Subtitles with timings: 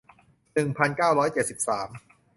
[0.53, 1.89] หนึ่งพันเก้าร้อยเจ็ดสิบสาม